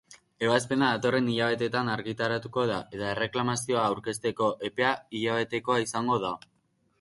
Ebazpena 0.45 0.87
datorren 0.93 1.27
hilabetean 1.33 1.91
argitaratuko 1.95 2.63
da, 2.71 2.79
eta 2.97 3.11
erreklamazioak 3.17 3.91
aurkezteko 3.91 4.49
epea 4.71 4.95
hilabetekoa 5.21 5.79
izango 5.85 6.19
da. 6.27 6.35